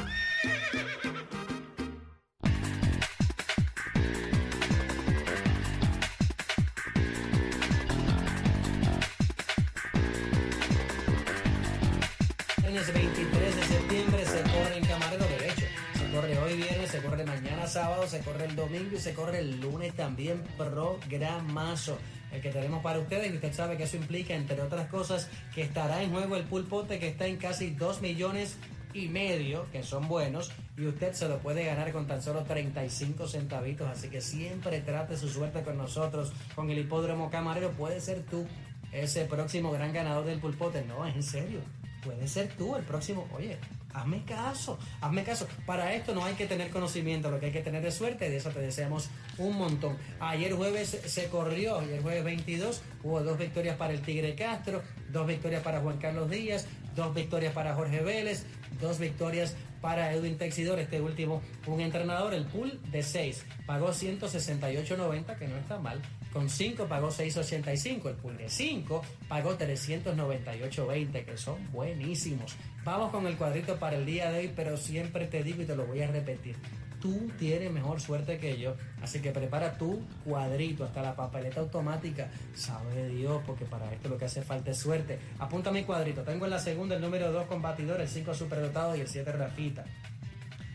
El 12.80 12.94
23 12.94 13.56
de 13.58 13.64
septiembre 13.64 14.26
se 14.26 14.42
corre 14.42 14.78
en 14.78 14.86
Camarero 14.86 15.26
Derecho. 15.26 15.66
Se 15.98 16.12
corre 16.14 16.40
hoy 16.40 16.56
viernes, 16.56 16.90
se 16.90 17.02
corre 17.02 17.26
mañana 17.26 17.68
sábado, 17.68 18.08
se 18.08 18.22
corre 18.22 18.46
el 18.46 18.56
domingo 18.56 18.96
y 18.96 19.00
se 19.00 19.14
corre 19.14 19.40
el 19.40 19.60
lunes 19.60 19.94
también 19.96 20.42
programazo. 20.58 21.98
El 22.32 22.42
que 22.42 22.52
tenemos 22.52 22.82
para 22.82 23.00
ustedes 23.00 23.34
y 23.34 23.36
usted 23.36 23.54
sabe 23.54 23.76
que 23.76 23.84
eso 23.84 23.98
implica, 23.98 24.34
entre 24.34 24.62
otras 24.62 24.88
cosas, 24.88 25.30
que 25.54 25.64
estará 25.64 26.02
en 26.02 26.12
juego 26.12 26.38
el 26.38 26.46
pulpote 26.46 27.00
que 27.00 27.10
está 27.10 27.28
en 27.28 27.36
casi 27.36 27.72
2 27.72 28.02
millones 28.02 28.56
y 28.94 29.10
medio, 29.10 29.70
que 29.74 29.84
son 29.84 30.08
buenos, 30.08 30.50
y 30.78 30.88
usted 30.88 31.12
se 31.12 31.28
lo 31.28 31.40
puede 31.40 31.66
ganar 31.66 31.92
con 31.92 32.08
tan 32.08 32.24
solo 32.24 32.44
35 32.44 33.28
centavitos. 33.28 33.90
Así 33.90 34.08
que 34.08 34.22
siempre 34.22 34.80
trate 34.80 35.18
su 35.18 35.28
suerte 35.28 35.64
con 35.64 35.78
nosotros, 35.78 36.32
con 36.56 36.70
el 36.70 36.80
hipódromo 36.80 37.30
camarero. 37.30 37.72
Puede 37.72 38.00
ser 38.00 38.24
tú 38.24 38.48
ese 38.94 39.26
próximo 39.26 39.70
gran 39.70 39.92
ganador 39.92 40.24
del 40.24 40.40
pulpote. 40.40 40.86
No, 40.86 41.06
en 41.06 41.22
serio 41.22 41.60
puede 42.04 42.28
ser 42.28 42.50
tú 42.50 42.76
el 42.76 42.84
próximo. 42.84 43.28
Oye, 43.36 43.58
hazme 43.94 44.24
caso, 44.24 44.78
hazme 45.02 45.24
caso. 45.24 45.48
Para 45.66 45.94
esto 45.94 46.14
no 46.14 46.24
hay 46.24 46.34
que 46.36 46.48
tener 46.48 46.70
conocimiento, 46.70 47.30
lo 47.30 47.40
que 47.40 47.48
hay 47.48 47.52
que 47.52 47.62
tener 47.62 47.86
es 47.86 47.96
suerte 47.96 48.30
de 48.30 48.38
eso 48.38 48.50
te 48.50 48.60
deseamos 48.60 49.10
un 49.38 49.58
montón. 49.58 49.98
Ayer 50.20 50.54
jueves 50.54 51.00
se 51.06 51.28
corrió, 51.28 51.80
ayer 51.80 52.02
jueves 52.02 52.24
22, 52.24 52.82
hubo 53.04 53.22
dos 53.22 53.38
victorias 53.38 53.78
para 53.78 53.94
el 53.94 54.02
Tigre 54.02 54.36
Castro, 54.36 54.82
dos 55.12 55.28
victorias 55.28 55.64
para 55.64 55.80
Juan 55.82 55.98
Carlos 55.98 56.30
Díaz, 56.30 56.68
dos 56.96 57.14
victorias 57.14 57.54
para 57.54 57.76
Jorge 57.76 58.02
Vélez, 58.02 58.46
dos 58.80 59.00
victorias 59.00 59.56
para 59.82 60.14
Edwin 60.14 60.38
Texidor, 60.38 60.80
este 60.80 61.02
último, 61.02 61.42
un 61.68 61.80
entrenador, 61.80 62.34
el 62.34 62.46
pool 62.46 62.80
de 62.92 63.02
6, 63.02 63.46
pagó 63.66 63.90
168.90, 63.90 65.38
que 65.38 65.48
no 65.48 65.56
está 65.58 65.80
mal, 65.80 66.02
con 66.32 66.50
5 66.50 66.86
pagó 66.86 67.10
6.85, 67.10 68.10
el 68.10 68.16
pool 68.16 68.38
de 68.38 68.50
5 68.50 69.02
pagó 69.28 69.58
398.20, 69.58 71.26
que 71.26 71.38
son 71.38 71.72
buenísimos. 71.72 72.56
Vamos 72.84 73.12
con 73.12 73.28
el 73.28 73.36
cuadrito 73.36 73.78
para 73.78 73.98
el 73.98 74.06
día 74.06 74.32
de 74.32 74.40
hoy, 74.40 74.54
pero 74.56 74.78
siempre 74.78 75.28
te 75.28 75.44
digo 75.44 75.64
y 75.64 75.66
te 75.66 75.76
lo 75.76 75.86
voy 75.86 76.02
a 76.02 76.08
repetir. 76.08 76.56
Tú 77.02 77.32
tienes 77.40 77.72
mejor 77.72 78.02
suerte 78.02 78.40
que 78.40 78.60
yo, 78.60 78.76
así 79.02 79.22
que 79.22 79.32
prepara 79.32 79.78
tu 79.78 80.02
cuadrito, 80.26 80.84
hasta 80.84 81.02
la 81.02 81.16
papeleta 81.16 81.62
automática. 81.62 82.30
Sabe 82.54 83.08
Dios, 83.08 83.42
porque 83.48 83.64
para 83.64 83.92
esto 83.94 84.10
lo 84.10 84.18
que 84.18 84.26
hace 84.26 84.42
falta 84.42 84.72
es 84.72 84.78
suerte. 84.78 85.18
Apunta 85.40 85.72
mi 85.72 85.84
cuadrito. 85.84 86.24
Tengo 86.24 86.44
en 86.44 86.52
la 86.52 86.60
segunda 86.60 86.96
el 86.96 87.02
número 87.02 87.32
2 87.32 87.48
combatidor, 87.48 88.02
el 88.02 88.10
5 88.10 88.34
superdotado 88.34 88.98
y 88.98 89.02
el 89.02 89.08
7 89.08 89.32
Rafita. 89.32 89.86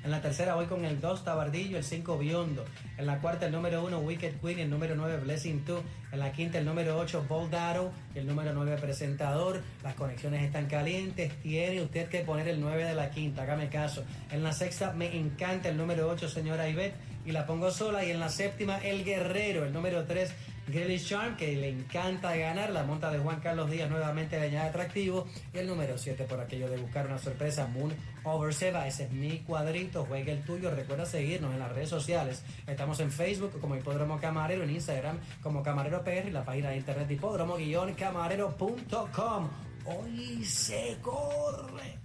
En 0.05 0.11
la 0.11 0.21
tercera 0.21 0.55
voy 0.55 0.67
con 0.67 0.85
el 0.85 1.01
2 1.01 1.25
Tabardillo, 1.25 1.79
el 1.79 1.85
5 1.85 2.19
Biondo. 2.19 2.67
En 2.99 3.07
la 3.07 3.23
cuarta 3.23 3.47
el 3.47 3.53
número 3.53 3.83
1 3.83 4.01
Wicked 4.01 4.35
Queen 4.43 4.59
el 4.59 4.69
número 4.69 4.95
9 4.97 5.21
Blessing 5.23 5.65
2. 5.65 5.83
En 6.15 6.21
la 6.21 6.31
quinta 6.31 6.59
el 6.59 6.65
número 6.65 6.97
8 6.97 7.27
Bold 7.29 7.53
Arrow 7.57 7.91
y 8.15 8.21
el 8.21 8.27
número 8.29 8.53
9 8.53 8.77
Presentador. 8.81 9.61
Las 9.83 9.95
conexiones 9.95 10.45
están 10.45 10.67
calientes. 10.67 11.33
Tiene 11.43 11.83
usted 11.83 12.09
que 12.09 12.21
poner 12.21 12.47
el 12.47 12.61
9 12.61 12.85
de 12.85 12.95
la 12.95 13.11
quinta, 13.11 13.43
hágame 13.43 13.69
caso. 13.69 14.05
En 14.31 14.45
la 14.45 14.53
sexta 14.53 14.93
me 14.93 15.19
encanta 15.19 15.71
el 15.71 15.77
número 15.77 16.09
8 16.09 16.29
señora 16.29 16.69
Ivette 16.69 16.95
y 17.27 17.33
la 17.33 17.47
pongo 17.47 17.73
sola. 17.73 18.05
Y 18.05 18.13
en 18.13 18.21
la 18.21 18.29
séptima 18.29 18.79
el 18.79 19.05
Guerrero, 19.05 19.65
el 19.65 19.73
número 19.73 20.05
3 20.05 20.33
Gilly 20.71 20.99
Charm, 20.99 21.37
que 21.37 21.55
le 21.57 21.69
encanta 21.69 22.35
ganar, 22.37 22.71
la 22.71 22.85
monta 22.85 23.11
de 23.11 23.19
Juan 23.19 23.41
Carlos 23.41 23.71
Díaz 23.71 23.91
nuevamente 23.91 24.39
le 24.39 24.47
añade 24.47 24.71
atractivo, 24.71 25.27
y 25.53 25.59
el 25.59 25.67
número 25.67 25.99
7 25.99 26.25
por 26.25 26.41
aquello 26.41 26.69
de 26.71 26.79
buscar 26.79 27.07
una 27.07 27.19
sorpresa, 27.19 27.67
Moon 27.67 27.93
Over 28.25 28.55
Seba, 28.55 28.87
ese 28.87 29.05
es 29.05 29.11
mi 29.11 29.41
cuadrito, 29.41 30.07
juegue 30.07 30.33
el 30.33 30.43
tuyo, 30.43 30.71
recuerda 30.71 31.05
seguirnos 31.05 31.53
en 31.53 31.59
las 31.59 31.73
redes 31.73 31.91
sociales, 31.91 32.43
estamos 32.67 32.99
en 33.01 33.11
Facebook 33.13 33.61
como 33.61 33.77
Hipódromo 33.77 34.19
Camarero, 34.19 34.65
en 34.65 34.71
Instagram 34.71 35.19
como 35.43 35.63
Camarero 35.63 36.03
PR 36.05 36.29
y 36.29 36.31
la 36.31 36.45
página 36.45 36.71
de 36.71 36.77
internet 36.77 37.11
hipódromo-camarero.com. 37.11 39.49
Hoy 39.87 40.45
se 40.45 40.97
corre. 41.03 41.99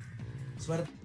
Suerte. 0.57 0.98